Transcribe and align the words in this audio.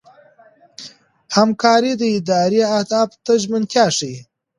همکاري 1.35 1.91
د 1.99 2.03
ادارې 2.17 2.61
اهدافو 2.75 3.17
ته 3.25 3.33
ژمنتیا 3.41 3.85
ښيي. 3.97 4.15